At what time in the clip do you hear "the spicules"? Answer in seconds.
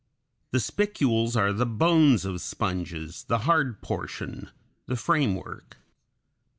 0.49-1.35